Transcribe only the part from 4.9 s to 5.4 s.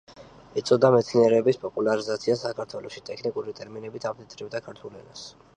ენას.